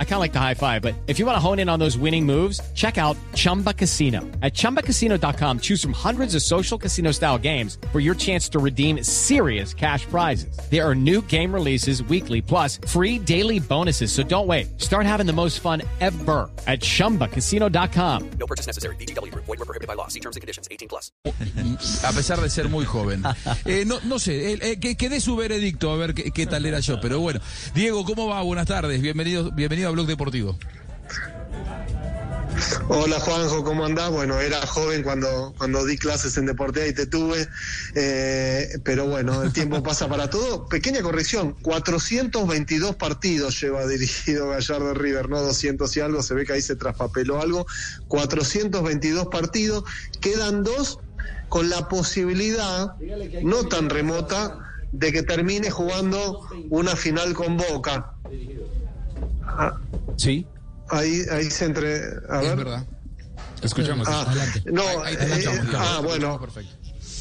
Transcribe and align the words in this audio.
I 0.00 0.04
kind 0.04 0.14
of 0.14 0.20
like 0.20 0.32
the 0.32 0.40
high 0.40 0.54
five, 0.54 0.82
but 0.82 0.94
if 1.06 1.20
you 1.20 1.26
want 1.26 1.36
to 1.36 1.40
hone 1.40 1.60
in 1.60 1.68
on 1.68 1.78
those 1.78 1.96
winning 1.96 2.26
moves, 2.26 2.60
check 2.74 2.98
out 2.98 3.16
Chumba 3.34 3.72
Casino. 3.72 4.22
At 4.42 4.54
ChumbaCasino.com, 4.54 5.60
choose 5.60 5.80
from 5.80 5.92
hundreds 5.92 6.34
of 6.34 6.42
social 6.42 6.76
casino 6.76 7.12
style 7.12 7.38
games 7.38 7.78
for 7.92 8.00
your 8.00 8.16
chance 8.16 8.48
to 8.48 8.58
redeem 8.58 9.04
serious 9.04 9.72
cash 9.72 10.04
prizes. 10.06 10.58
There 10.68 10.84
are 10.84 10.96
new 10.96 11.22
game 11.22 11.54
releases 11.54 12.02
weekly, 12.02 12.42
plus 12.42 12.80
free 12.88 13.20
daily 13.20 13.60
bonuses. 13.60 14.10
So 14.10 14.24
don't 14.24 14.48
wait. 14.48 14.80
Start 14.80 15.06
having 15.06 15.26
the 15.26 15.32
most 15.32 15.60
fun 15.60 15.82
ever 16.00 16.50
at 16.66 16.80
ChumbaCasino.com. 16.80 18.30
No 18.40 18.46
purchase 18.46 18.66
necessary. 18.66 18.96
BGW. 18.96 19.32
Void 19.34 19.46
were 19.46 19.56
prohibited 19.58 19.86
by 19.86 19.94
law. 19.94 20.08
See 20.08 20.20
terms 20.20 20.34
and 20.34 20.40
conditions. 20.40 20.66
18 20.72 20.88
plus. 20.88 21.12
A 22.02 22.12
pesar 22.12 22.40
de 22.40 22.50
ser 22.50 22.68
muy 22.68 22.84
joven. 22.84 23.22
Eh, 23.64 23.84
no, 23.86 23.98
no 24.04 24.18
sé, 24.18 24.52
eh, 24.52 24.58
eh, 24.62 24.80
que, 24.80 24.96
que 24.96 25.08
dé 25.08 25.20
su 25.20 25.36
veredicto 25.36 25.90
a 25.90 25.96
ver 25.96 26.14
qué, 26.14 26.30
qué 26.30 26.46
tal 26.46 26.64
era 26.64 26.80
yo, 26.80 27.00
pero 27.00 27.20
bueno. 27.20 27.40
Diego, 27.74 28.04
¿cómo 28.04 28.26
va? 28.26 28.40
Buenas 28.42 28.66
tardes. 28.66 29.00
Bienvenido, 29.02 29.50
bienvenido 29.50 29.87
a 29.88 29.90
Blog 29.90 30.06
Deportivo. 30.06 30.58
Hola 32.88 33.20
Juanjo, 33.20 33.64
¿cómo 33.64 33.84
andás? 33.84 34.10
Bueno, 34.10 34.40
era 34.40 34.66
joven 34.66 35.02
cuando, 35.02 35.54
cuando 35.56 35.84
di 35.84 35.96
clases 35.96 36.36
en 36.36 36.46
Deportea 36.46 36.86
y 36.86 36.92
te 36.92 37.06
tuve, 37.06 37.48
eh, 37.94 38.78
pero 38.82 39.06
bueno, 39.06 39.42
el 39.42 39.52
tiempo 39.52 39.82
pasa 39.82 40.08
para 40.08 40.28
todo. 40.28 40.68
Pequeña 40.68 41.02
corrección, 41.02 41.54
422 41.62 42.96
partidos 42.96 43.60
lleva 43.60 43.86
dirigido 43.86 44.48
Gallardo 44.48 44.94
River, 44.94 45.28
no 45.28 45.40
200 45.40 45.96
y 45.96 46.00
algo, 46.00 46.22
se 46.22 46.34
ve 46.34 46.44
que 46.44 46.54
ahí 46.54 46.62
se 46.62 46.76
traspapeló 46.76 47.40
algo. 47.40 47.66
422 48.08 49.28
partidos, 49.28 49.84
quedan 50.20 50.64
dos 50.64 50.98
con 51.48 51.70
la 51.70 51.88
posibilidad, 51.88 52.94
no 53.42 53.68
tan 53.68 53.88
remota, 53.88 54.58
de 54.92 55.12
que 55.12 55.22
termine 55.22 55.70
jugando 55.70 56.40
una 56.70 56.96
final 56.96 57.34
con 57.34 57.56
Boca. 57.56 58.14
Ah, 59.58 59.76
Sí, 60.16 60.46
ahí, 60.90 61.22
ahí 61.30 61.50
se 61.50 61.64
entre. 61.66 61.96
A 62.30 62.40
es 62.42 62.48
ver. 62.48 62.56
verdad. 62.56 62.86
Escuchamos. 63.62 64.06
Ah, 64.08 64.22
Adelante. 64.22 64.62
no, 64.66 64.82
Ahí- 65.02 65.16
ahí 65.16 65.42
te 65.44 65.50
eh, 65.50 65.60
ah, 65.76 66.00
bueno. 66.02 66.40
Perfecto. 66.40 66.72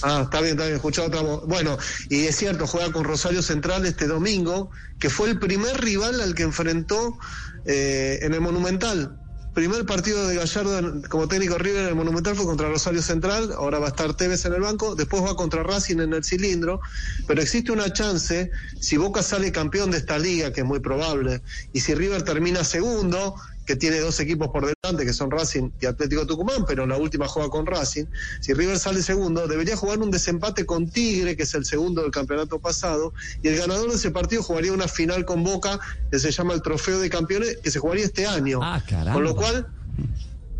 Ah, 0.03 0.21
está 0.25 0.41
bien, 0.41 0.51
está 0.51 0.63
bien, 0.65 0.75
escuchado 0.75 1.07
otra 1.07 1.21
voz. 1.21 1.47
Bueno, 1.47 1.75
y 2.09 2.25
es 2.25 2.35
cierto, 2.35 2.67
juega 2.67 2.91
con 2.91 3.03
Rosario 3.03 3.41
Central 3.41 3.85
este 3.87 4.05
domingo, 4.05 4.69
que 4.99 5.09
fue 5.09 5.29
el 5.29 5.39
primer 5.39 5.81
rival 5.81 6.21
al 6.21 6.35
que 6.35 6.43
enfrentó 6.43 7.17
eh, 7.65 8.19
en 8.21 8.33
el 8.35 8.41
Monumental. 8.41 9.17
Primer 9.57 9.87
partido 9.87 10.27
de 10.27 10.35
Gallardo 10.35 11.01
como 11.09 11.27
técnico 11.27 11.57
River 11.57 11.81
en 11.81 11.87
el 11.87 11.95
Monumental 11.95 12.35
fue 12.35 12.45
contra 12.45 12.69
Rosario 12.69 13.01
Central, 13.01 13.51
ahora 13.53 13.79
va 13.79 13.87
a 13.87 13.89
estar 13.89 14.13
Tevez 14.13 14.45
en 14.45 14.53
el 14.53 14.61
banco, 14.61 14.93
después 14.93 15.23
va 15.23 15.35
contra 15.35 15.63
Racing 15.63 15.99
en 15.99 16.13
el 16.13 16.23
cilindro, 16.23 16.79
pero 17.25 17.41
existe 17.41 17.71
una 17.71 17.91
chance, 17.91 18.51
si 18.79 18.97
Boca 18.97 19.23
sale 19.23 19.51
campeón 19.51 19.89
de 19.89 19.97
esta 19.97 20.19
liga, 20.19 20.53
que 20.53 20.61
es 20.61 20.67
muy 20.67 20.79
probable, 20.79 21.41
y 21.73 21.79
si 21.79 21.95
River 21.95 22.21
termina 22.21 22.63
segundo, 22.63 23.33
que 23.67 23.75
tiene 23.75 23.99
dos 23.99 24.19
equipos 24.21 24.47
por 24.47 24.65
delante, 24.65 25.05
que 25.05 25.11
son 25.11 25.29
Racing 25.29 25.71
y 25.81 25.85
Atlético 25.85 26.25
Tucumán, 26.25 26.63
pero 26.65 26.83
en 26.83 26.89
la 26.89 26.97
última 26.97 27.27
juega 27.27 27.49
con 27.49 27.65
Racing. 27.65 28.05
Si 28.39 28.53
River 28.53 28.79
sale 28.79 29.03
segundo, 29.03 29.45
debería 29.45 29.75
jugar 29.75 29.99
un 29.99 30.09
desempate 30.09 30.65
con 30.65 30.89
Tigre, 30.89 31.35
que 31.35 31.43
es 31.43 31.53
el 31.53 31.65
segundo 31.65 32.01
del 32.01 32.11
campeonato 32.11 32.59
pasado, 32.59 33.13
y 33.43 33.49
el 33.49 33.57
ganador 33.57 33.89
de 33.89 33.97
ese 33.97 34.09
partido 34.09 34.41
jugaría 34.41 34.71
una 34.71 34.87
final 34.87 35.25
con 35.25 35.43
Boca, 35.43 35.81
que 36.09 36.17
se 36.17 36.31
llama 36.31 36.53
el 36.53 36.61
Trofeo 36.61 36.99
de 36.99 37.09
Campeones, 37.09 37.57
que 37.61 37.69
se 37.69 37.79
jugaría 37.79 38.05
este 38.05 38.25
año. 38.25 38.61
Ah. 38.63 38.81
Con 39.11 39.25
lo 39.25 39.35
cual, 39.35 39.67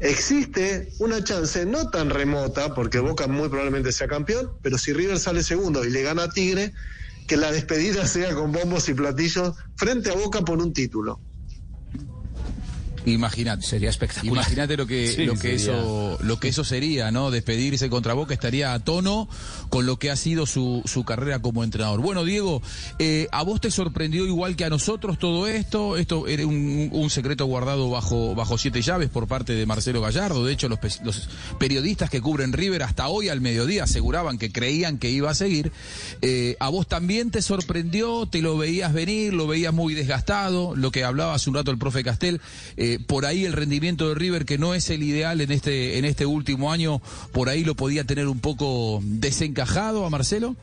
existe 0.02 0.90
una 1.00 1.24
chance 1.24 1.66
no 1.66 1.90
tan 1.90 2.10
remota, 2.10 2.76
porque 2.76 3.00
Boca 3.00 3.28
muy 3.28 3.48
probablemente 3.48 3.94
sea 3.94 4.10
campeón, 4.10 4.52
pero 4.62 4.78
si 4.78 4.92
River 4.92 5.18
sale 5.18 5.44
segundo 5.44 5.86
y 5.86 5.90
le 5.92 6.04
gana 6.04 6.24
a 6.24 6.30
Tigre, 6.30 6.74
que 7.26 7.38
la 7.38 7.54
despedida 7.54 8.06
sea 8.08 8.36
con 8.36 8.52
bombos 8.52 8.90
y 8.90 8.94
platillos 8.94 9.56
frente 9.78 10.10
a 10.10 10.16
Boca 10.16 10.42
por 10.42 10.62
un 10.62 10.74
título. 10.74 11.22
Imagínate. 13.12 13.66
Sería 13.66 13.90
espectacular. 13.90 14.34
Imagínate 14.44 14.78
lo 14.78 14.86
que, 14.86 15.08
Sí, 15.08 15.26
lo 15.26 15.36
que 15.36 15.56
eso, 15.56 16.18
lo 16.22 16.40
que 16.40 16.50
eso 16.50 16.64
sería, 16.64 17.12
¿no? 17.12 17.32
Despedirse 17.32 17.90
contra 17.90 18.14
Boca 18.14 18.34
estaría 18.34 18.74
a 18.74 18.80
tono 18.80 19.28
con 19.70 19.86
lo 19.86 19.98
que 19.98 20.12
ha 20.12 20.16
sido 20.16 20.46
su, 20.46 20.82
su 20.86 21.04
carrera 21.04 21.40
como 21.40 21.64
entrenador. 21.64 22.02
Bueno, 22.02 22.24
Diego, 22.24 22.62
eh, 23.00 23.28
¿a 23.32 23.44
vos 23.44 23.62
te 23.62 23.72
sorprendió 23.72 24.26
igual 24.26 24.56
que 24.56 24.66
a 24.66 24.70
nosotros 24.70 25.18
todo 25.18 25.48
esto? 25.48 25.98
Esto 25.98 26.28
era 26.28 26.46
un, 26.46 26.90
un 26.92 27.10
secreto 27.10 27.46
guardado 27.46 27.90
bajo, 27.90 28.36
bajo 28.36 28.58
siete 28.58 28.82
llaves 28.82 29.10
por 29.10 29.28
parte 29.28 29.54
de 29.54 29.66
Marcelo 29.66 30.02
Gallardo. 30.02 30.46
De 30.46 30.54
hecho, 30.54 30.68
los, 30.70 30.80
los 31.04 31.30
periodistas 31.58 32.10
que 32.10 32.22
cubren 32.22 32.54
River 32.54 32.84
hasta 32.84 33.08
hoy 33.08 33.30
al 33.30 33.42
mediodía 33.42 33.84
aseguraban 33.84 34.38
que 34.38 34.52
creían 34.52 34.98
que 34.98 35.10
iba 35.10 35.30
a 35.30 35.36
seguir. 35.36 35.72
Eh, 36.22 36.56
¿A 36.60 36.70
vos 36.70 36.88
también 36.88 37.32
te 37.32 37.42
sorprendió? 37.42 38.26
¿Te 38.26 38.42
lo 38.42 38.58
veías 38.58 38.94
venir? 38.94 39.34
¿Lo 39.34 39.48
veías 39.48 39.74
muy 39.74 39.94
desgastado? 39.94 40.76
Lo 40.76 40.92
que 40.92 41.04
hablaba 41.04 41.34
hace 41.34 41.50
un 41.50 41.56
rato 41.56 41.72
el 41.72 41.78
profe 41.78 42.04
Castel, 42.04 42.42
eh, 42.76 42.97
por 43.06 43.26
ahí 43.26 43.46
el 43.46 43.54
rendimiento 43.54 44.10
de 44.10 44.16
River, 44.16 44.46
que 44.46 44.58
no 44.58 44.74
es 44.74 44.90
el 44.90 45.04
ideal 45.04 45.42
en 45.42 45.52
este, 45.52 45.98
en 45.98 46.06
este 46.06 46.26
último 46.26 46.72
año, 46.72 47.02
por 47.32 47.50
ahí 47.50 47.64
lo 47.64 47.76
podía 47.76 48.04
tener 48.04 48.28
un 48.28 48.40
poco 48.40 49.00
desencajado 49.04 50.06
a 50.06 50.10
Marcelo. 50.10 50.56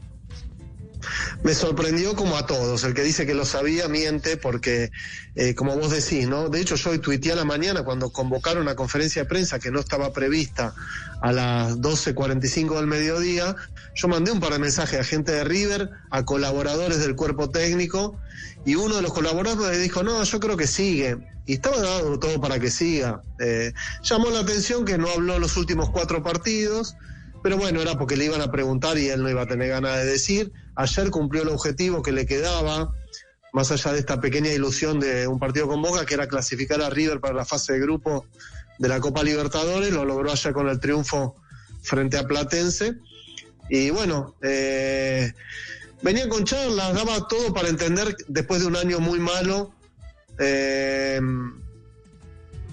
Me 1.42 1.54
sorprendió 1.54 2.15
como 2.15 2.37
a 2.37 2.47
todos. 2.47 2.84
El 2.84 2.94
que 2.94 3.03
dice 3.03 3.26
que 3.26 3.34
lo 3.34 3.44
sabía 3.44 3.88
miente 3.88 4.37
porque, 4.37 4.91
eh, 5.34 5.54
como 5.54 5.76
vos 5.76 5.91
decís, 5.91 6.28
¿no? 6.28 6.48
De 6.48 6.60
hecho, 6.60 6.76
yo 6.76 6.91
hoy 6.91 6.98
tuiteé 6.98 7.32
a 7.32 7.37
la 7.37 7.44
mañana 7.44 7.82
cuando 7.82 8.10
convocaron 8.10 8.62
una 8.62 8.75
conferencia 8.76 9.22
de 9.22 9.28
prensa 9.28 9.59
que 9.59 9.70
no 9.70 9.81
estaba 9.81 10.12
prevista 10.12 10.75
a 11.20 11.32
las 11.32 11.78
12.45 11.78 12.76
del 12.76 12.87
mediodía. 12.87 13.56
Yo 13.94 14.09
mandé 14.09 14.31
un 14.31 14.41
par 14.41 14.53
de 14.53 14.59
mensajes 14.59 15.00
a 15.00 15.04
gente 15.04 15.32
de 15.32 15.44
River, 15.44 15.91
a 16.10 16.25
colaboradores 16.25 16.98
del 16.98 17.16
cuerpo 17.16 17.50
técnico, 17.50 18.19
y 18.65 18.75
uno 18.75 18.97
de 18.97 19.03
los 19.03 19.12
colaboradores 19.12 19.81
dijo, 19.81 20.03
no, 20.03 20.22
yo 20.22 20.41
creo 20.41 20.56
que 20.56 20.66
sigue. 20.66 21.19
Y 21.47 21.54
estaba 21.54 21.78
dado 21.78 22.19
todo 22.19 22.41
para 22.41 22.59
que 22.59 22.71
siga. 22.71 23.22
Eh, 23.38 23.72
llamó 24.03 24.31
la 24.31 24.41
atención 24.41 24.84
que 24.84 24.97
no 24.97 25.09
habló 25.10 25.38
los 25.38 25.56
últimos 25.56 25.91
cuatro 25.91 26.22
partidos. 26.22 26.97
Pero 27.42 27.59
bueno, 27.59 27.82
era 27.82 27.98
porque 27.98 28.16
le 28.16 28.25
iban 28.25 28.41
a 28.41 28.50
preguntar 28.50 28.97
y 28.97 29.09
él 29.10 29.22
no 29.22 29.28
iba 29.28 29.42
a 29.42 29.47
tener 29.47 29.69
ganas 29.69 29.97
de 29.98 30.06
decir. 30.06 30.53
Ayer 30.77 31.11
cumplió 31.11 31.43
el 31.43 31.49
objetivo 31.49 32.03
que 32.03 32.12
le 32.12 32.27
quedaba, 32.27 32.93
más 33.53 33.71
allá 33.71 33.93
de 33.93 34.01
esta 34.01 34.21
pequeña 34.21 34.53
ilusión 34.53 34.99
de 34.99 35.27
un 35.29 35.39
partido 35.39 35.69
con 35.69 35.81
Boca, 35.81 36.05
que 36.05 36.15
era 36.15 36.27
clasificar 36.27 36.83
a 36.83 36.91
River 36.91 37.21
para 37.21 37.35
la 37.35 37.45
fase 37.45 37.75
de 37.75 37.81
grupo 37.81 38.27
de 38.79 38.89
la 38.89 39.01
Copa 39.01 39.23
Libertadores. 39.23 39.93
Lo 39.93 40.05
logró 40.05 40.33
ayer 40.33 40.53
con 40.53 40.69
el 40.69 40.81
triunfo 40.81 41.37
frente 41.83 42.19
a 42.19 42.27
Platense. 42.27 42.97
Y 43.69 43.91
bueno, 43.91 44.34
eh, 44.43 45.33
venía 46.03 46.29
con 46.29 46.45
charlas, 46.45 46.95
daba 46.95 47.29
todo 47.29 47.55
para 47.55 47.69
entender, 47.69 48.17
después 48.29 48.61
de 48.61 48.67
un 48.67 48.77
año 48.77 48.99
muy 49.01 49.21
malo, 49.21 49.73
eh, 50.39 51.21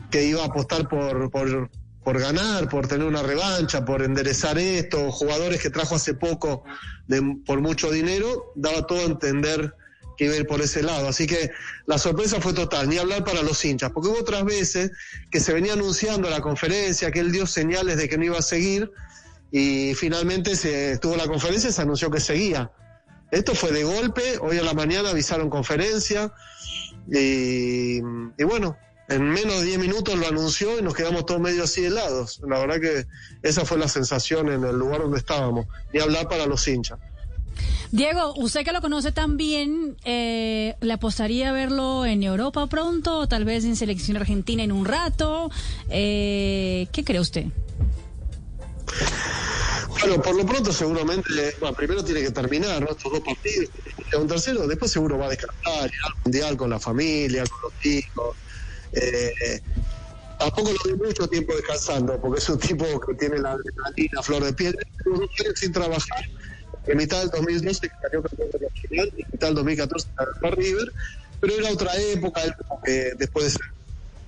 que 0.09 0.25
iba 0.25 0.41
a 0.41 0.47
apostar 0.47 0.89
por, 0.89 1.29
por, 1.29 1.69
por 2.03 2.19
ganar, 2.19 2.67
por 2.67 2.87
tener 2.87 3.05
una 3.05 3.21
revancha, 3.21 3.85
por 3.85 4.01
enderezar 4.01 4.57
esto, 4.57 5.11
jugadores 5.11 5.61
que 5.61 5.69
trajo 5.69 5.95
hace 5.95 6.15
poco 6.15 6.63
de, 7.07 7.21
por 7.45 7.61
mucho 7.61 7.91
dinero, 7.91 8.51
daba 8.55 8.87
todo 8.87 8.99
a 8.99 9.03
entender 9.03 9.75
que 10.17 10.25
iba 10.25 10.33
a 10.33 10.37
ir 10.37 10.47
por 10.47 10.61
ese 10.61 10.81
lado. 10.81 11.07
Así 11.07 11.27
que 11.27 11.51
la 11.85 11.99
sorpresa 11.99 12.41
fue 12.41 12.53
total, 12.53 12.89
ni 12.89 12.97
hablar 12.97 13.23
para 13.23 13.43
los 13.43 13.63
hinchas, 13.63 13.91
porque 13.91 14.09
hubo 14.09 14.19
otras 14.19 14.43
veces 14.45 14.91
que 15.29 15.39
se 15.39 15.53
venía 15.53 15.73
anunciando 15.73 16.29
la 16.29 16.41
conferencia, 16.41 17.11
que 17.11 17.19
él 17.19 17.31
dio 17.31 17.45
señales 17.45 17.97
de 17.97 18.09
que 18.09 18.17
no 18.17 18.25
iba 18.25 18.39
a 18.39 18.43
seguir, 18.43 18.91
y 19.51 19.93
finalmente 19.95 20.55
se 20.55 20.93
estuvo 20.93 21.15
la 21.15 21.27
conferencia 21.27 21.69
y 21.69 21.73
se 21.73 21.81
anunció 21.81 22.09
que 22.09 22.19
seguía. 22.19 22.71
Esto 23.29 23.53
fue 23.53 23.71
de 23.71 23.83
golpe, 23.83 24.37
hoy 24.41 24.57
a 24.57 24.63
la 24.63 24.73
mañana 24.73 25.11
avisaron 25.11 25.49
conferencia, 25.49 26.33
y, 27.11 27.97
y 27.97 28.43
bueno, 28.43 28.77
en 29.11 29.29
menos 29.29 29.59
de 29.59 29.65
10 29.65 29.79
minutos 29.79 30.17
lo 30.17 30.27
anunció 30.27 30.79
y 30.79 30.81
nos 30.81 30.93
quedamos 30.93 31.25
todos 31.25 31.41
medio 31.41 31.63
así 31.63 31.85
helados. 31.85 32.39
La 32.47 32.59
verdad 32.59 32.79
que 32.79 33.05
esa 33.41 33.65
fue 33.65 33.77
la 33.77 33.87
sensación 33.87 34.49
en 34.49 34.63
el 34.63 34.75
lugar 34.77 35.01
donde 35.01 35.17
estábamos, 35.17 35.67
ni 35.93 35.99
hablar 35.99 36.27
para 36.27 36.45
los 36.45 36.67
hinchas. 36.67 36.99
Diego, 37.91 38.33
usted 38.37 38.63
que 38.63 38.71
lo 38.71 38.79
conoce 38.79 39.11
tan 39.11 39.35
bien, 39.35 39.97
eh, 40.05 40.75
¿le 40.79 40.93
apostaría 40.93 41.49
a 41.49 41.51
verlo 41.51 42.05
en 42.05 42.23
Europa 42.23 42.65
pronto? 42.67 43.19
O 43.19 43.27
tal 43.27 43.43
vez 43.43 43.65
en 43.65 43.75
selección 43.75 44.15
argentina 44.15 44.63
en 44.63 44.71
un 44.71 44.85
rato. 44.85 45.51
Eh, 45.89 46.87
¿Qué 46.93 47.03
cree 47.03 47.19
usted? 47.19 47.47
Bueno, 49.99 50.21
por 50.21 50.35
lo 50.35 50.45
pronto 50.45 50.71
seguramente, 50.71 51.29
bueno, 51.59 51.75
primero 51.75 52.03
tiene 52.03 52.21
que 52.21 52.31
terminar 52.31 52.81
¿no? 52.81 52.91
estos 52.91 53.11
dos 53.11 53.21
partidos, 53.21 53.69
un 54.17 54.27
tercero, 54.27 54.65
después 54.67 54.89
seguro 54.91 55.17
va 55.17 55.25
a 55.25 55.29
descansar, 55.29 55.85
ir 55.85 55.99
al 56.05 56.13
mundial 56.23 56.57
con 56.57 56.69
la 56.69 56.79
familia, 56.79 57.43
con 57.45 57.61
los 57.61 57.85
hijos. 57.85 58.35
Eh, 58.93 59.61
tampoco 60.37 60.71
lo 60.71 60.91
vi 60.91 61.03
mucho 61.03 61.27
tiempo 61.27 61.55
descansando, 61.55 62.19
porque 62.19 62.39
es 62.39 62.49
un 62.49 62.59
tipo 62.59 62.85
que 63.01 63.13
tiene 63.15 63.37
la 63.39 63.51
adrenalina, 63.51 64.21
flor 64.23 64.43
de 64.43 64.53
piel, 64.53 64.75
sin 65.55 65.71
trabajar, 65.71 66.25
en 66.87 66.97
mitad 66.97 67.19
del 67.19 67.29
2012 67.29 67.79
que 67.81 67.95
salió 68.01 68.23
campeón 68.23 68.49
de 68.51 68.59
la 68.59 68.69
final, 68.69 69.13
y 69.15 69.21
en 69.21 69.27
mitad 69.31 69.47
del 69.47 69.55
2014 69.55 70.07
para 70.15 70.55
River, 70.55 70.91
pero 71.39 71.53
era 71.55 71.71
otra 71.71 71.95
época, 71.95 72.41
después 73.17 73.45
de 73.45 73.51
ser 73.51 73.61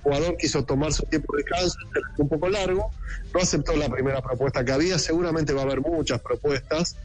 jugador 0.02 0.36
quiso 0.36 0.62
tomar 0.64 0.92
su 0.92 1.02
tiempo 1.04 1.34
de 1.34 1.42
descanso, 1.42 1.78
un 2.18 2.28
poco 2.28 2.48
largo, 2.48 2.90
no 3.32 3.40
aceptó 3.40 3.74
la 3.74 3.88
primera 3.88 4.20
propuesta 4.20 4.64
que 4.64 4.72
había, 4.72 4.98
seguramente 4.98 5.52
va 5.52 5.62
a 5.62 5.64
haber 5.64 5.80
muchas 5.80 6.20
propuestas, 6.20 6.96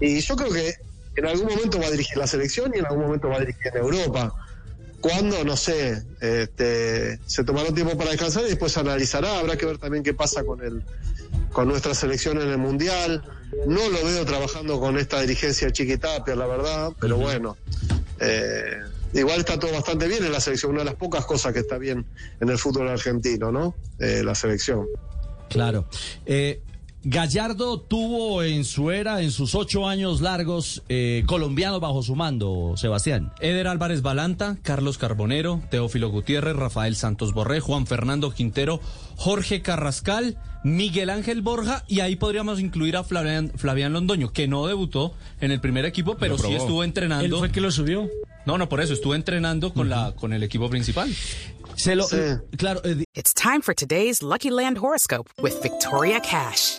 y 0.00 0.20
yo 0.20 0.34
creo 0.34 0.50
que 0.50 0.74
en 1.14 1.26
algún 1.26 1.46
momento 1.46 1.78
va 1.78 1.86
a 1.86 1.90
dirigir 1.90 2.16
la 2.16 2.26
selección 2.26 2.72
y 2.74 2.78
en 2.78 2.86
algún 2.86 3.04
momento 3.04 3.28
va 3.28 3.36
a 3.36 3.40
dirigir 3.40 3.76
Europa. 3.76 4.34
¿Cuándo? 5.02 5.44
No 5.44 5.56
sé. 5.56 6.04
Este, 6.20 7.18
se 7.26 7.42
tomará 7.42 7.74
tiempo 7.74 7.98
para 7.98 8.10
descansar 8.10 8.44
y 8.44 8.50
después 8.50 8.78
analizará. 8.78 9.40
Habrá 9.40 9.56
que 9.56 9.66
ver 9.66 9.76
también 9.76 10.04
qué 10.04 10.14
pasa 10.14 10.44
con 10.44 10.62
el, 10.62 10.84
con 11.52 11.66
nuestra 11.68 11.92
selección 11.92 12.40
en 12.40 12.48
el 12.48 12.58
Mundial. 12.58 13.22
No 13.66 13.88
lo 13.88 14.04
veo 14.04 14.24
trabajando 14.24 14.78
con 14.78 14.96
esta 14.96 15.20
dirigencia 15.20 15.72
chiquitapia, 15.72 16.36
la 16.36 16.46
verdad, 16.46 16.92
pero 17.00 17.16
bueno. 17.16 17.56
Eh, 18.20 18.78
igual 19.12 19.40
está 19.40 19.58
todo 19.58 19.72
bastante 19.72 20.06
bien 20.06 20.24
en 20.24 20.30
la 20.30 20.40
selección, 20.40 20.70
una 20.70 20.82
de 20.82 20.86
las 20.86 20.94
pocas 20.94 21.26
cosas 21.26 21.52
que 21.52 21.58
está 21.58 21.78
bien 21.78 22.06
en 22.40 22.48
el 22.48 22.56
fútbol 22.56 22.88
argentino, 22.88 23.50
¿no? 23.50 23.74
Eh, 23.98 24.22
la 24.24 24.36
selección. 24.36 24.86
Claro. 25.48 25.88
Eh, 26.24 26.62
Gallardo 27.04 27.80
tuvo 27.80 28.42
en 28.44 28.64
su 28.64 28.90
era, 28.92 29.22
en 29.22 29.32
sus 29.32 29.54
ocho 29.56 29.88
años 29.88 30.20
largos, 30.20 30.82
eh, 30.88 31.24
colombianos 31.26 31.80
bajo 31.80 32.02
su 32.02 32.14
mando, 32.14 32.74
Sebastián. 32.76 33.32
Eder 33.40 33.66
Álvarez 33.66 34.02
Balanta, 34.02 34.56
Carlos 34.62 34.98
Carbonero, 34.98 35.60
Teófilo 35.70 36.10
Gutiérrez, 36.10 36.54
Rafael 36.54 36.94
Santos 36.94 37.32
Borré, 37.34 37.58
Juan 37.60 37.86
Fernando 37.88 38.30
Quintero, 38.30 38.80
Jorge 39.16 39.62
Carrascal, 39.62 40.38
Miguel 40.62 41.10
Ángel 41.10 41.42
Borja 41.42 41.84
y 41.88 42.00
ahí 42.00 42.14
podríamos 42.14 42.60
incluir 42.60 42.96
a 42.96 43.02
Flavián, 43.02 43.50
Flavián 43.56 43.92
Londoño, 43.92 44.32
que 44.32 44.46
no 44.46 44.66
debutó 44.68 45.12
en 45.40 45.50
el 45.50 45.60
primer 45.60 45.84
equipo, 45.86 46.16
pero 46.16 46.38
sí 46.38 46.52
estuvo 46.54 46.84
entrenando. 46.84 47.24
¿Él 47.24 47.32
fue 47.36 47.48
el 47.48 47.52
que 47.52 47.60
lo 47.60 47.72
subió? 47.72 48.08
No, 48.46 48.58
no, 48.58 48.68
por 48.68 48.80
eso, 48.80 48.92
estuvo 48.92 49.16
entrenando 49.16 49.74
con, 49.74 49.88
la, 49.88 50.12
con 50.14 50.32
el 50.32 50.42
equipo 50.44 50.70
principal. 50.70 51.12
Se 51.74 51.96
lo, 51.96 52.04
Sí. 52.04 52.16
eh, 52.16 52.38
claro, 52.56 52.80
eh, 52.84 53.02
It's 53.14 53.34
time 53.34 53.60
for 53.60 53.74
today's 53.74 54.22
Lucky 54.22 54.50
Land 54.50 54.78
horoscope 54.78 55.28
with 55.42 55.54
Victoria 55.62 56.20
Cash. 56.20 56.78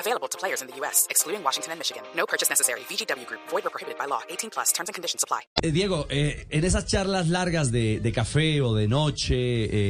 Available 0.00 0.28
to 0.28 0.38
players 0.38 0.62
in 0.62 0.68
the 0.68 0.76
U.S., 0.80 1.06
excluding 1.10 1.42
Washington 1.42 1.72
and 1.72 1.78
Michigan. 1.80 2.02
No 2.14 2.24
purchase 2.26 2.48
necessary. 2.50 2.80
VGW 2.88 3.26
Group, 3.26 3.40
void 3.50 3.66
or 3.66 3.70
prohibited 3.70 3.98
by 3.98 4.06
law. 4.06 4.20
18 4.28 4.50
plus 4.50 4.72
terms 4.72 4.88
and 4.88 4.94
conditions 4.94 5.22
apply. 5.24 5.40
eh, 5.62 5.72
Diego, 5.72 6.06
eh, 6.08 6.46
en 6.50 6.64
esas 6.64 6.86
charlas 6.86 7.28
largas 7.28 7.72
de, 7.72 7.98
de 8.00 8.12
café 8.12 8.60
o 8.60 8.74
de 8.74 8.86
noche, 8.86 9.34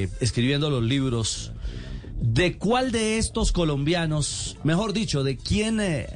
eh, 0.05 0.09
escribiendo 0.21 0.71
los 0.71 0.83
libros, 0.83 1.53
¿de 2.21 2.57
cuál 2.57 2.91
de 2.91 3.19
estos 3.19 3.53
colombianos, 3.53 4.57
mejor 4.65 4.93
dicho, 4.93 5.25
de 5.25 5.37
quién, 5.37 5.79
eh, 5.81 6.07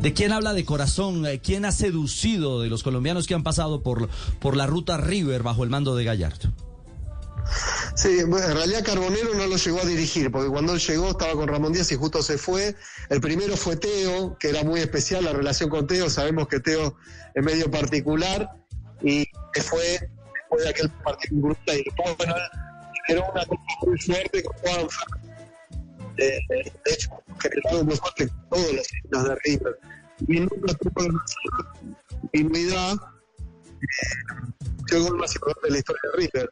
de 0.00 0.12
quién 0.12 0.32
habla 0.32 0.52
de 0.52 0.64
corazón, 0.64 1.24
eh, 1.26 1.38
quién 1.40 1.64
ha 1.64 1.72
seducido 1.72 2.60
de 2.62 2.68
los 2.68 2.82
colombianos 2.82 3.26
que 3.26 3.34
han 3.34 3.42
pasado 3.44 3.82
por, 3.82 4.08
por 4.40 4.56
la 4.56 4.66
ruta 4.66 4.96
River 4.96 5.42
bajo 5.42 5.62
el 5.62 5.70
mando 5.70 5.94
de 5.94 6.04
Gallardo? 6.04 6.52
Sí, 7.98 8.20
en 8.20 8.30
realidad 8.30 8.84
Carbonero 8.84 9.34
no 9.34 9.48
lo 9.48 9.56
llegó 9.56 9.80
a 9.80 9.84
dirigir, 9.84 10.30
porque 10.30 10.48
cuando 10.48 10.74
él 10.74 10.78
llegó 10.78 11.10
estaba 11.10 11.32
con 11.32 11.48
Ramón 11.48 11.72
Díaz 11.72 11.90
y 11.90 11.96
justo 11.96 12.22
se 12.22 12.38
fue. 12.38 12.76
El 13.08 13.20
primero 13.20 13.56
fue 13.56 13.76
Teo, 13.76 14.38
que 14.38 14.50
era 14.50 14.62
muy 14.62 14.78
especial 14.78 15.24
la 15.24 15.32
relación 15.32 15.68
con 15.68 15.88
Teo, 15.88 16.08
sabemos 16.08 16.46
que 16.46 16.60
Teo 16.60 16.96
es 17.34 17.44
medio 17.44 17.68
particular, 17.68 18.48
y 19.02 19.26
que 19.52 19.62
fue 19.62 19.82
después 19.82 20.62
de 20.62 20.68
aquel 20.68 20.90
partido. 21.02 21.50
Y 21.66 21.82
después, 21.84 22.16
bueno, 22.18 22.34
generó 23.08 23.26
una 23.32 23.46
cosa 23.46 23.62
muy 23.84 23.98
fuerte 23.98 24.42
con 24.44 24.56
Juanfer. 24.58 25.08
Eh, 26.18 26.38
eh, 26.50 26.72
de 26.84 26.92
hecho, 26.92 27.10
generado 27.40 27.84
muy 27.84 27.96
fuerte 27.96 28.28
con 28.28 28.48
todos 28.50 28.72
los 28.74 28.86
hinchas 28.92 29.24
de 29.24 29.36
River. 29.44 29.78
Y 30.28 30.38
nunca 30.38 30.74
tuvo 30.74 31.04
una 31.04 31.24
continuidad. 32.20 32.94
Eh, 32.94 34.92
el 34.92 35.02
gol 35.02 35.18
más 35.18 35.34
importante 35.34 35.66
de 35.66 35.72
la 35.72 35.78
historia 35.78 36.00
de 36.12 36.18
River. 36.18 36.50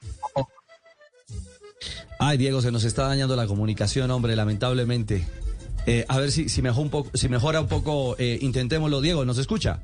Ay, 2.19 2.39
Diego, 2.39 2.63
se 2.63 2.71
nos 2.73 2.85
está 2.85 3.07
dañando 3.07 3.37
la 3.37 3.47
comunicación, 3.47 4.11
hombre, 4.11 4.37
lamentablemente. 4.37 5.27
Eh, 5.87 6.05
a 6.09 6.19
ver 6.19 6.33
si, 6.33 6.49
si, 6.49 6.63
mejor 6.63 6.85
un 6.85 6.91
poco, 6.91 7.11
si 7.15 7.29
mejora 7.29 7.61
un 7.61 7.69
poco, 7.69 8.17
eh, 8.19 8.39
intentémoslo. 8.41 9.01
Diego, 9.01 9.25
¿nos 9.25 9.39
escucha? 9.39 9.81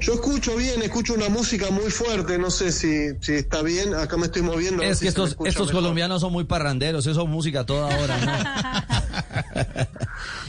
Yo 0.00 0.14
escucho 0.14 0.56
bien, 0.56 0.82
escucho 0.82 1.14
una 1.14 1.28
música 1.28 1.70
muy 1.70 1.90
fuerte, 1.90 2.38
no 2.38 2.50
sé 2.50 2.70
si, 2.72 3.08
si 3.20 3.32
está 3.32 3.62
bien, 3.62 3.94
acá 3.94 4.16
me 4.16 4.26
estoy 4.26 4.42
moviendo. 4.42 4.82
Es 4.82 4.98
si 4.98 5.06
que 5.06 5.18
me 5.18 5.24
estos, 5.24 5.36
estos 5.46 5.70
colombianos 5.70 6.20
son 6.20 6.32
muy 6.32 6.44
parranderos, 6.44 7.06
eso 7.06 7.22
es 7.22 7.28
música 7.28 7.66
toda 7.66 7.86
hora, 7.98 8.18
¿no? 8.24 9.86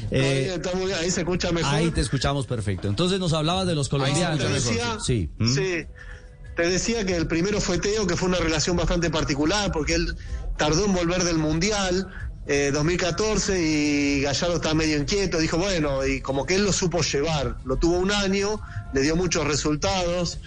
Eh, 0.09 0.43
bien, 0.45 0.61
está 0.61 0.73
muy 0.73 0.85
bien, 0.85 0.97
ahí 0.99 1.11
se 1.11 1.19
escucha 1.21 1.51
mejor. 1.51 1.73
ahí 1.73 1.91
te 1.91 1.99
escuchamos 1.99 2.47
perfecto. 2.47 2.87
Entonces 2.87 3.19
nos 3.19 3.33
hablabas 3.33 3.67
de 3.67 3.75
los 3.75 3.89
colombianos. 3.89 4.39
decía, 4.39 4.97
Sí. 5.03 5.29
¿Mm? 5.37 5.53
sí, 5.53 5.85
te 6.57 6.67
decía 6.67 7.05
que 7.05 7.15
el 7.15 7.27
primero 7.27 7.61
fue 7.61 7.77
Teo, 7.77 8.07
que 8.07 8.17
fue 8.17 8.27
una 8.27 8.39
relación 8.39 8.75
bastante 8.75 9.11
particular, 9.11 9.71
porque 9.71 9.93
él 9.93 10.17
tardó 10.57 10.85
en 10.85 10.93
volver 10.93 11.23
del 11.23 11.37
Mundial. 11.37 12.07
eh, 12.47 12.71
2014 12.73 13.61
y 13.61 14.21
Gallardo 14.21 14.55
estaba 14.55 14.73
medio 14.73 14.97
inquieto, 14.97 15.37
dijo 15.37 15.57
bueno, 15.57 16.05
y 16.05 16.21
como 16.21 16.45
que 16.45 16.55
él 16.55 16.63
lo 16.63 16.73
supo 16.73 17.01
llevar, 17.01 17.57
lo 17.65 17.75
tuvo 17.75 17.99
un 17.99 18.09
año, 18.09 18.59
le 18.93 19.01
dio 19.01 19.15
muchos 19.15 19.45
resultados, 19.45 20.39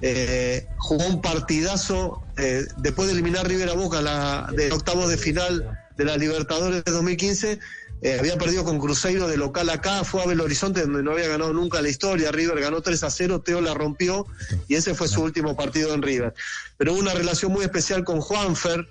eh, 0.00 0.68
jugó 0.78 1.04
un 1.06 1.20
partidazo 1.20 2.22
eh, 2.38 2.64
después 2.76 3.08
de 3.08 3.14
eliminar 3.14 3.46
River 3.46 3.70
a 3.70 3.74
Boca 3.74 4.00
la, 4.00 4.48
de 4.56 4.72
octavos 4.72 5.10
de 5.10 5.18
final 5.18 5.76
de 5.96 6.04
la 6.04 6.16
Libertadores 6.16 6.84
de 6.84 6.92
2015. 6.92 7.58
Eh, 8.02 8.16
había 8.18 8.36
perdido 8.36 8.64
con 8.64 8.78
Cruzeiro 8.78 9.28
de 9.28 9.36
local 9.36 9.68
acá, 9.70 10.04
fue 10.04 10.22
a 10.22 10.26
Belo 10.26 10.44
Horizonte 10.44 10.82
donde 10.82 11.02
no 11.02 11.12
había 11.12 11.28
ganado 11.28 11.52
nunca 11.52 11.82
la 11.82 11.88
historia, 11.88 12.30
River 12.30 12.60
ganó 12.60 12.80
3 12.80 13.02
a 13.02 13.10
0, 13.10 13.40
Teo 13.40 13.60
la 13.60 13.74
rompió 13.74 14.26
y 14.68 14.74
ese 14.74 14.94
fue 14.94 15.08
su 15.08 15.22
último 15.22 15.56
partido 15.56 15.94
en 15.94 16.02
River. 16.02 16.34
Pero 16.76 16.92
hubo 16.92 17.00
una 17.00 17.14
relación 17.14 17.52
muy 17.52 17.64
especial 17.64 18.04
con 18.04 18.20
Juanfer, 18.20 18.88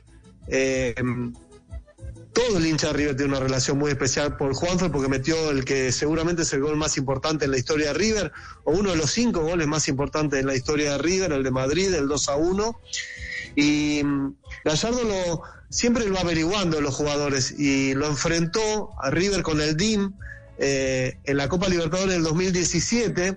eh, 0.48 0.96
todo 2.38 2.60
el 2.60 2.68
hincha 2.68 2.88
de 2.88 2.94
River 2.94 3.16
tiene 3.16 3.32
una 3.32 3.40
relación 3.40 3.80
muy 3.80 3.90
especial 3.90 4.38
por 4.38 4.54
Juanfer 4.54 4.92
porque 4.92 5.10
metió 5.10 5.50
el 5.50 5.66
que 5.66 5.92
seguramente 5.92 6.44
es 6.44 6.54
el 6.54 6.62
gol 6.62 6.76
más 6.76 6.96
importante 6.98 7.46
en 7.46 7.52
la 7.52 7.58
historia 7.58 7.88
de 7.88 7.94
River, 7.96 8.32
o 8.64 8.74
uno 8.74 8.92
de 8.92 8.96
los 8.96 9.10
cinco 9.10 9.42
goles 9.42 9.66
más 9.66 9.88
importantes 9.88 10.40
en 10.40 10.46
la 10.46 10.56
historia 10.56 10.92
de 10.92 10.98
River, 11.00 11.32
el 11.32 11.42
de 11.42 11.50
Madrid, 11.50 11.92
el 11.96 12.08
2 12.08 12.30
a 12.30 12.36
1. 12.36 12.80
Y 13.60 14.04
mm, 14.04 14.36
Gallardo 14.66 15.04
lo, 15.04 15.42
siempre 15.72 16.06
lo 16.06 16.20
averiguando 16.20 16.80
los 16.80 16.94
jugadores 16.94 17.56
y 17.58 17.96
lo 17.96 18.06
enfrentó 18.06 18.92
a 19.02 19.10
River 19.10 19.42
con 19.42 19.60
el 19.60 19.76
DIM 19.76 20.14
eh, 20.60 21.18
en 21.24 21.38
la 21.38 21.50
Copa 21.50 21.68
Libertadores 21.68 22.14
del 22.14 22.24
2017. 22.24 23.36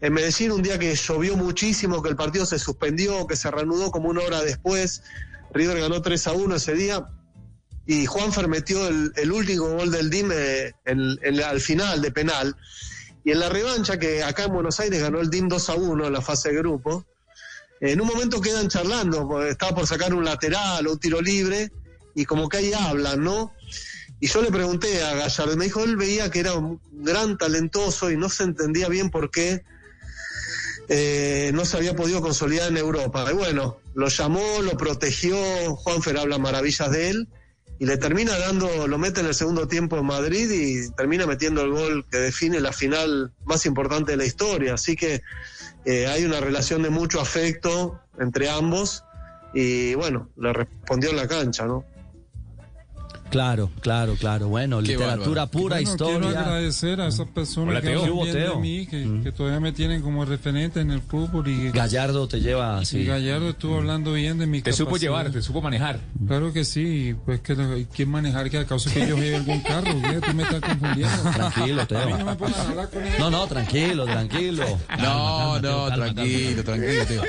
En 0.00 0.12
Medellín, 0.12 0.50
un 0.50 0.62
día 0.62 0.80
que 0.80 0.92
llovió 0.96 1.36
muchísimo, 1.36 2.02
que 2.02 2.08
el 2.08 2.16
partido 2.16 2.44
se 2.44 2.58
suspendió, 2.58 3.24
que 3.28 3.36
se 3.36 3.52
reanudó 3.52 3.92
como 3.92 4.08
una 4.08 4.22
hora 4.22 4.42
después. 4.42 5.02
River 5.54 5.78
ganó 5.78 6.02
3 6.02 6.26
a 6.26 6.32
1 6.32 6.56
ese 6.56 6.74
día 6.74 7.06
y 7.86 8.06
Juanfer 8.06 8.48
metió 8.48 8.88
el, 8.88 9.12
el 9.14 9.30
último 9.30 9.68
gol 9.76 9.92
del 9.92 10.10
DIM 10.10 10.30
eh, 10.32 10.72
en- 10.86 11.18
en- 11.22 11.40
al 11.40 11.60
final 11.60 12.02
de 12.02 12.10
penal. 12.10 12.56
Y 13.22 13.30
en 13.30 13.38
la 13.38 13.48
revancha, 13.48 13.96
que 14.00 14.24
acá 14.24 14.44
en 14.46 14.54
Buenos 14.54 14.80
Aires 14.80 15.00
ganó 15.00 15.20
el 15.20 15.30
DIM 15.30 15.46
2 15.48 15.68
a 15.70 15.74
1 15.74 16.06
en 16.08 16.12
la 16.12 16.20
fase 16.20 16.48
de 16.48 16.56
grupo, 16.58 17.06
en 17.90 18.00
un 18.00 18.06
momento 18.06 18.40
quedan 18.40 18.68
charlando, 18.68 19.42
estaba 19.44 19.74
por 19.74 19.86
sacar 19.88 20.14
un 20.14 20.24
lateral 20.24 20.86
o 20.86 20.92
un 20.92 20.98
tiro 21.00 21.20
libre, 21.20 21.72
y 22.14 22.24
como 22.24 22.48
que 22.48 22.58
ahí 22.58 22.72
hablan, 22.72 23.24
¿no? 23.24 23.52
Y 24.20 24.28
yo 24.28 24.40
le 24.40 24.52
pregunté 24.52 25.02
a 25.02 25.14
Gallardo, 25.14 25.56
me 25.56 25.64
dijo, 25.64 25.82
él 25.82 25.96
veía 25.96 26.30
que 26.30 26.38
era 26.38 26.54
un 26.54 26.80
gran 26.92 27.36
talentoso 27.36 28.08
y 28.12 28.16
no 28.16 28.28
se 28.28 28.44
entendía 28.44 28.88
bien 28.88 29.10
por 29.10 29.32
qué 29.32 29.64
eh, 30.88 31.50
no 31.54 31.64
se 31.64 31.76
había 31.76 31.96
podido 31.96 32.20
consolidar 32.20 32.68
en 32.70 32.76
Europa. 32.76 33.26
Y 33.28 33.34
bueno, 33.34 33.78
lo 33.94 34.06
llamó, 34.06 34.62
lo 34.62 34.76
protegió, 34.76 35.74
Juanfer 35.74 36.18
habla 36.18 36.38
maravillas 36.38 36.88
de 36.92 37.10
él, 37.10 37.28
y 37.80 37.86
le 37.86 37.96
termina 37.96 38.38
dando, 38.38 38.86
lo 38.86 38.96
mete 38.96 39.20
en 39.20 39.26
el 39.26 39.34
segundo 39.34 39.66
tiempo 39.66 39.98
en 39.98 40.06
Madrid 40.06 40.48
y 40.52 40.88
termina 40.92 41.26
metiendo 41.26 41.62
el 41.62 41.70
gol 41.72 42.06
que 42.08 42.18
define 42.18 42.60
la 42.60 42.72
final 42.72 43.32
más 43.44 43.66
importante 43.66 44.12
de 44.12 44.18
la 44.18 44.24
historia. 44.24 44.74
Así 44.74 44.94
que 44.94 45.22
eh, 45.84 46.06
hay 46.06 46.24
una 46.24 46.40
relación 46.40 46.82
de 46.82 46.90
mucho 46.90 47.20
afecto 47.20 48.00
entre 48.18 48.48
ambos 48.48 49.04
y 49.54 49.94
bueno, 49.94 50.28
le 50.36 50.52
respondió 50.52 51.10
en 51.10 51.16
la 51.16 51.28
cancha, 51.28 51.66
¿no? 51.66 51.84
Claro, 53.32 53.70
claro, 53.80 54.14
claro. 54.14 54.48
Bueno, 54.48 54.78
Qué 54.82 54.88
literatura 54.92 55.46
bárbaro. 55.46 55.50
pura, 55.50 55.76
Bueno, 55.76 55.96
Quiero 55.96 56.12
historia. 56.20 56.40
agradecer 56.40 57.00
a 57.00 57.06
esas 57.08 57.26
personas 57.28 57.70
Hola, 57.70 57.80
que 57.80 57.86
Teo. 57.88 58.00
hablan 58.00 58.06
¿Qué 58.06 58.12
hubo, 58.12 58.24
bien 58.24 58.36
de 58.36 58.56
mí, 58.56 58.86
que, 58.86 59.06
Mm. 59.06 59.22
que 59.24 59.32
todavía 59.32 59.58
me 59.60 59.72
tienen 59.72 60.02
como 60.02 60.24
referente 60.26 60.80
en 60.80 60.90
el 60.90 61.00
fútbol 61.00 61.48
y 61.48 61.70
Gallardo 61.70 62.28
te 62.28 62.40
lleva 62.42 62.76
y 62.80 62.82
así. 62.82 63.04
Gallardo 63.04 63.48
estuvo 63.48 63.76
hablando 63.78 64.12
bien 64.12 64.36
de 64.38 64.46
mi 64.46 64.60
Te 64.60 64.74
supo 64.74 64.98
llevar, 64.98 65.30
te 65.30 65.40
supo 65.40 65.62
manejar. 65.62 65.98
Claro 66.28 66.52
que 66.52 66.64
sí, 66.66 67.14
pues 67.24 67.40
que 67.40 67.54
lo- 67.54 67.74
¿quién 67.94 68.10
manejar 68.10 68.50
que 68.50 68.58
a 68.58 68.66
causa 68.66 68.92
que 68.92 69.00
yo 69.08 69.16
lleve 69.16 69.36
algún 69.36 69.60
carro? 69.60 69.90
¿qué? 70.02 70.20
Tú 70.20 70.34
me 70.34 70.42
estás 70.42 70.60
confundiendo. 70.60 71.16
Tranquilo, 71.34 71.76
no 71.76 71.86
Teo. 71.86 72.08
me 72.26 72.34
pongan 72.36 72.54
a 72.60 72.68
hablar 72.68 72.90
con 72.90 73.06
él. 73.06 73.12
No, 73.18 73.30
no, 73.30 73.46
tranquilo, 73.46 74.04
tranquilo. 74.04 74.64
No, 75.00 75.58
no, 75.58 75.86
tranquilo, 75.94 76.62
tranquilo, 76.64 77.04
Teo. 77.06 77.22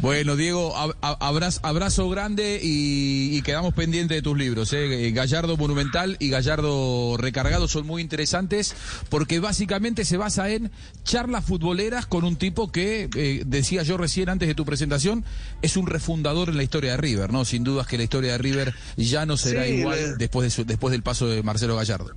Bueno, 0.00 0.36
Diego, 0.36 0.74
ab- 0.74 0.96
ab- 1.02 1.18
abrazo, 1.20 1.60
abrazo 1.62 2.08
grande 2.08 2.60
y, 2.62 3.36
y 3.36 3.42
quedamos 3.42 3.74
pendientes 3.74 4.16
de 4.16 4.22
tus 4.22 4.38
libros. 4.38 4.72
¿eh? 4.72 5.10
Gallardo 5.12 5.33
Monumental 5.34 6.16
y 6.20 6.30
Gallardo 6.30 7.16
Recargado 7.18 7.66
son 7.66 7.86
muy 7.86 8.00
interesantes 8.02 8.74
porque 9.08 9.40
básicamente 9.40 10.04
se 10.04 10.16
basa 10.16 10.48
en 10.50 10.70
charlas 11.02 11.44
futboleras 11.44 12.06
con 12.06 12.22
un 12.24 12.36
tipo 12.36 12.70
que, 12.70 13.08
eh, 13.16 13.42
decía 13.44 13.82
yo 13.82 13.96
recién 13.96 14.28
antes 14.28 14.46
de 14.46 14.54
tu 14.54 14.64
presentación, 14.64 15.24
es 15.60 15.76
un 15.76 15.86
refundador 15.88 16.48
en 16.50 16.56
la 16.56 16.62
historia 16.62 16.92
de 16.92 16.96
River, 16.98 17.32
¿no? 17.32 17.44
Sin 17.44 17.64
dudas 17.64 17.86
que 17.88 17.98
la 17.98 18.04
historia 18.04 18.32
de 18.32 18.38
River 18.38 18.74
ya 18.96 19.26
no 19.26 19.36
será 19.36 19.64
Sí, 19.64 19.72
igual 19.72 20.16
después, 20.18 20.44
de 20.44 20.50
su- 20.50 20.64
después 20.64 20.92
del 20.92 21.02
paso 21.02 21.26
de 21.26 21.42
Marcelo 21.42 21.74
Gallardo. 21.76 22.12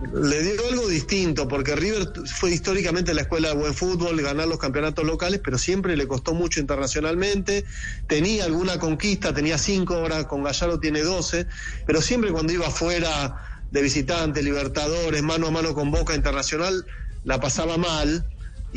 Le 0.00 0.42
dio 0.42 0.68
algo 0.68 0.88
distinto, 0.88 1.48
porque 1.48 1.74
River 1.74 2.12
fue 2.26 2.50
históricamente 2.50 3.14
la 3.14 3.22
escuela 3.22 3.48
de 3.48 3.54
buen 3.54 3.74
fútbol, 3.74 4.20
ganar 4.20 4.46
los 4.46 4.58
campeonatos 4.58 5.04
locales, 5.04 5.40
pero 5.42 5.58
siempre 5.58 5.96
le 5.96 6.06
costó 6.06 6.34
mucho 6.34 6.60
internacionalmente. 6.60 7.64
Tenía 8.06 8.44
alguna 8.44 8.78
conquista, 8.78 9.32
tenía 9.32 9.58
cinco, 9.58 9.94
ahora 9.94 10.28
con 10.28 10.42
Gallardo 10.42 10.78
tiene 10.78 11.00
doce, 11.00 11.46
pero 11.86 12.02
siempre 12.02 12.30
cuando 12.30 12.52
iba 12.52 12.70
fuera 12.70 13.42
de 13.70 13.82
visitante, 13.82 14.42
Libertadores, 14.42 15.22
mano 15.22 15.48
a 15.48 15.50
mano 15.50 15.74
con 15.74 15.90
Boca 15.90 16.14
Internacional, 16.14 16.84
la 17.24 17.40
pasaba 17.40 17.76
mal. 17.76 18.28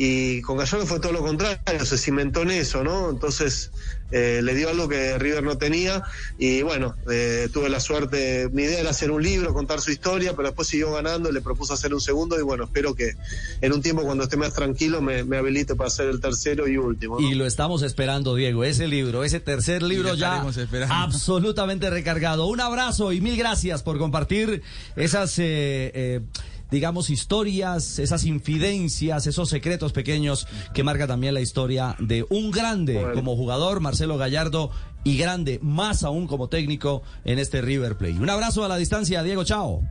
Y 0.02 0.40
con 0.40 0.56
Gallardo 0.56 0.86
fue 0.86 0.98
todo 0.98 1.12
lo 1.12 1.20
contrario, 1.20 1.84
se 1.84 1.98
cimentó 1.98 2.40
en 2.40 2.52
eso, 2.52 2.82
¿no? 2.82 3.10
Entonces 3.10 3.70
eh, 4.10 4.40
le 4.42 4.54
dio 4.54 4.70
algo 4.70 4.88
que 4.88 5.18
River 5.18 5.42
no 5.44 5.58
tenía 5.58 6.02
y 6.38 6.62
bueno, 6.62 6.96
eh, 7.10 7.50
tuve 7.52 7.68
la 7.68 7.80
suerte, 7.80 8.48
mi 8.50 8.62
idea 8.62 8.80
era 8.80 8.90
hacer 8.90 9.10
un 9.10 9.22
libro, 9.22 9.52
contar 9.52 9.82
su 9.82 9.90
historia, 9.90 10.34
pero 10.34 10.48
después 10.48 10.68
siguió 10.68 10.92
ganando, 10.92 11.30
le 11.30 11.42
propuso 11.42 11.74
hacer 11.74 11.92
un 11.92 12.00
segundo 12.00 12.40
y 12.40 12.42
bueno, 12.42 12.64
espero 12.64 12.94
que 12.94 13.14
en 13.60 13.72
un 13.74 13.82
tiempo 13.82 14.02
cuando 14.02 14.24
esté 14.24 14.38
más 14.38 14.54
tranquilo 14.54 15.02
me, 15.02 15.22
me 15.22 15.36
habilite 15.36 15.76
para 15.76 15.88
hacer 15.88 16.08
el 16.08 16.18
tercero 16.18 16.66
y 16.66 16.78
último. 16.78 17.20
¿no? 17.20 17.28
Y 17.28 17.34
lo 17.34 17.44
estamos 17.44 17.82
esperando, 17.82 18.34
Diego. 18.34 18.64
Ese 18.64 18.88
libro, 18.88 19.22
ese 19.22 19.38
tercer 19.38 19.82
libro 19.82 20.08
lo 20.08 20.14
ya 20.14 20.42
esperando. 20.48 20.94
absolutamente 20.94 21.90
recargado. 21.90 22.46
Un 22.46 22.62
abrazo 22.62 23.12
y 23.12 23.20
mil 23.20 23.36
gracias 23.36 23.82
por 23.82 23.98
compartir 23.98 24.62
esas, 24.96 25.38
eh, 25.38 25.92
eh, 25.94 26.20
digamos, 26.70 27.10
historias, 27.10 27.98
esas 27.98 28.24
infidencias, 28.24 29.26
esos 29.26 29.48
secretos 29.48 29.92
pequeños 29.92 30.46
que 30.74 30.82
marca 30.82 31.06
también 31.06 31.34
la 31.34 31.40
historia 31.40 31.96
de 31.98 32.24
un 32.30 32.50
grande 32.50 32.94
Bueno. 32.94 33.14
como 33.14 33.36
jugador, 33.36 33.80
Marcelo 33.80 34.18
Gallardo, 34.18 34.70
y 35.04 35.16
grande 35.16 35.58
más 35.62 36.02
aún 36.04 36.26
como 36.26 36.48
técnico 36.48 37.02
en 37.24 37.38
este 37.38 37.62
River 37.62 37.96
Plate. 37.96 38.18
Un 38.18 38.30
abrazo 38.30 38.64
a 38.64 38.68
la 38.68 38.76
distancia, 38.76 39.22
Diego. 39.22 39.44
Chao. 39.44 39.82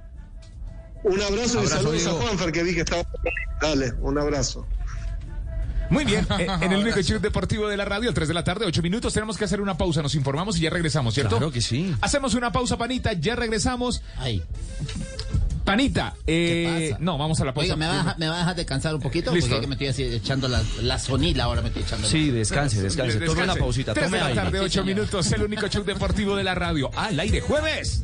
Un 1.04 1.22
abrazo, 1.22 1.56
y 1.56 1.66
Abrazo, 1.66 1.68
saludos 1.68 2.04
Diego. 2.04 2.18
a 2.18 2.22
Juanfer 2.22 2.52
que 2.52 2.64
vi 2.64 2.74
que 2.76 2.82
estaba... 2.82 3.04
Dale, 3.62 3.94
un 4.02 4.18
abrazo. 4.18 4.66
Muy 5.90 6.06
bien, 6.06 6.28
eh, 6.40 6.48
en 6.62 6.72
el 6.72 6.82
único 6.82 7.02
show 7.02 7.20
deportivo 7.20 7.68
de 7.68 7.76
la 7.76 7.86
radio, 7.86 8.14
3 8.14 8.28
de 8.28 8.34
la 8.34 8.44
tarde, 8.44 8.66
8 8.66 8.82
minutos, 8.84 9.14
tenemos 9.14 9.38
que 9.38 9.46
hacer 9.46 9.60
una 9.60 9.76
pausa, 9.78 10.02
nos 10.04 10.14
informamos 10.14 10.58
y 10.58 10.62
ya 10.62 10.70
regresamos, 10.70 11.14
¿cierto? 11.16 11.38
Claro 11.38 11.52
que 11.52 11.62
sí. 11.62 11.96
Hacemos 12.02 12.36
una 12.36 12.52
pausa, 12.52 12.78
Panita, 12.78 13.14
ya 13.14 13.36
regresamos. 13.36 14.04
Ay, 14.18 14.44
Panita, 15.70 16.16
eh, 16.26 16.80
¿Qué 16.80 16.90
pasa? 16.92 17.04
no, 17.04 17.18
vamos 17.18 17.40
a 17.42 17.46
la 17.46 17.54
pausa. 17.54 17.64
oiga, 17.66 17.76
¿me 17.76 17.86
va, 17.88 17.94
a, 17.94 17.98
dejar- 17.98 18.18
¿me 18.20 18.28
va 18.28 18.36
a 18.36 18.40
dejar 18.40 18.56
descansar 18.56 18.96
un 18.96 19.02
poquito? 19.02 19.32
Listo. 19.34 19.50
Porque 19.50 19.56
es 19.56 19.62
que 19.62 19.68
me 19.68 19.74
estoy 19.76 19.88
así 19.88 20.04
echando 20.16 20.48
la, 20.48 20.62
la 20.82 20.98
sonila 21.00 21.44
ahora, 21.44 21.62
me 21.62 21.68
estoy 21.68 21.84
echando. 21.84 22.08
la- 22.08 22.12
Sí, 22.12 22.32
descanse, 22.32 22.82
descanse. 22.82 23.20
Tome 23.20 23.44
una 23.44 23.56
pausita, 23.56 23.94
3 23.94 24.06
tome 24.08 24.18
de 24.18 24.24
la 24.24 24.30
aire. 24.30 24.42
tarde, 24.42 24.60
8 24.62 24.84
minutos, 24.84 25.32
el 25.32 25.44
único 25.44 25.68
show 25.68 25.84
deportivo 25.84 26.36
de 26.36 26.44
la 26.44 26.56
radio. 26.56 26.90
Al 26.96 27.20
aire, 27.20 27.42
jueves. 27.42 28.04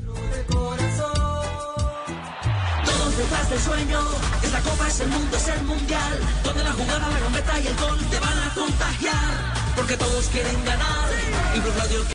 Todos 2.85 3.17
detrás 3.17 3.49
del 3.49 3.59
sueño, 3.59 3.99
esta 4.43 4.59
copa 4.61 4.87
es 4.87 4.99
el 4.99 5.07
mundo, 5.09 5.37
es 5.37 5.47
el 5.47 5.63
mundial, 5.63 6.19
donde 6.43 6.63
la 6.63 6.71
jugada, 6.71 7.09
la 7.09 7.19
gambeta 7.19 7.59
y 7.59 7.67
el 7.67 7.75
gol 7.75 7.97
te 8.11 8.19
van 8.19 8.37
a 8.39 8.53
contagiar, 8.53 9.53
porque 9.75 9.97
todos 9.97 10.27
quieren 10.27 10.63
ganar, 10.65 11.09
y 11.55 11.59
Blue 11.59 11.71
Radio 11.77 12.14